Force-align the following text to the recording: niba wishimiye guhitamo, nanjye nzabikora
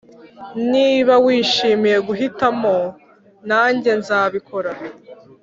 niba 0.71 1.13
wishimiye 1.25 1.97
guhitamo, 2.07 2.75
nanjye 3.49 3.91
nzabikora 3.99 4.71